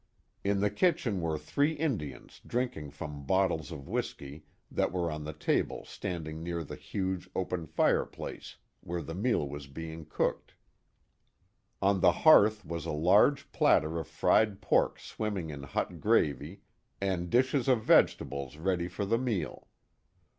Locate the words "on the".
5.11-5.31, 11.83-12.11